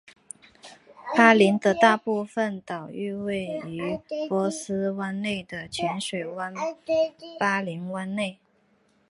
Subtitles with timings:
[1.15, 3.95] 巴林的大部分岛屿位于
[4.27, 6.55] 波斯湾内的浅水湾
[7.39, 8.39] 巴林湾内。